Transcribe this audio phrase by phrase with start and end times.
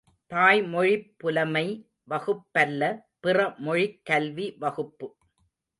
[0.31, 1.65] தாய்மொழிப் புலமை
[2.09, 2.81] வகுப்பல்ல
[3.19, 5.07] பிற மொழிக் கல்வி வகுப்பு.